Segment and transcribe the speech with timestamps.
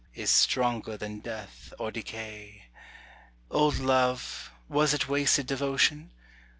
[0.15, 2.63] Is stronger than death or decay.
[3.51, 6.09] Old love, was it wasted devotion?